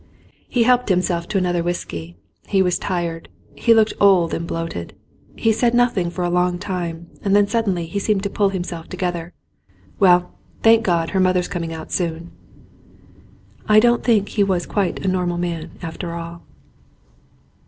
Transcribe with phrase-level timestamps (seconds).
[0.49, 2.15] He helped himself to another whisky.
[2.47, 3.29] He waa tired.
[3.55, 4.95] He looked old and bloated.
[5.35, 8.89] He said nothing for a long time, and then suddenly he seemed to pull himself
[8.89, 9.31] together.
[9.99, 10.31] "Well,
[10.63, 12.31] thank God, her mother's coming out soon."
[13.69, 16.41] I don't think he was quite a normal man after all.